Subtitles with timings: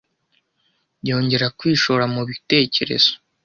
[1.07, 3.11] Yongera kwishora mu bitekerezo.